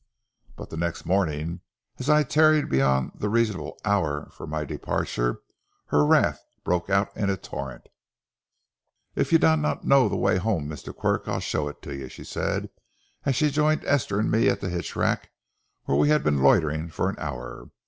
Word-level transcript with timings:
But 0.55 0.71
the 0.71 0.77
next 0.77 1.05
morning 1.05 1.61
as 1.99 2.09
I 2.09 2.23
tarried 2.23 2.69
beyond 2.69 3.11
the 3.13 3.29
reasonable 3.29 3.77
hour 3.85 4.29
for 4.31 4.47
my 4.47 4.65
departure, 4.65 5.41
her 5.89 6.03
wrath 6.03 6.43
broke 6.63 6.89
out 6.89 7.15
in 7.15 7.29
a 7.29 7.37
torrent. 7.37 7.87
"If 9.13 9.31
ye 9.31 9.37
dinna 9.37 9.77
ken 9.77 9.89
the 10.09 10.17
way 10.17 10.39
hame, 10.39 10.67
Mr. 10.67 10.91
Quirk, 10.91 11.27
I'll 11.27 11.39
show 11.39 11.67
it 11.67 11.85
ye," 11.85 12.07
she 12.07 12.23
said 12.23 12.71
as 13.25 13.35
she 13.35 13.51
joined 13.51 13.85
Esther 13.85 14.19
and 14.19 14.31
me 14.31 14.49
at 14.49 14.59
the 14.59 14.69
hitch 14.69 14.95
rack, 14.95 15.29
where 15.83 15.99
we 15.99 16.09
had 16.09 16.23
been 16.23 16.41
loitering 16.41 16.89
for 16.89 17.07
an 17.07 17.17
hour. 17.19 17.69